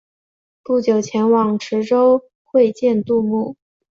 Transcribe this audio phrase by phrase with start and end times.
[0.63, 3.55] 不久前往池州会见杜牧。